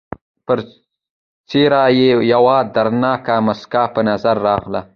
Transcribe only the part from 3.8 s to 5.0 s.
په نظر راغله.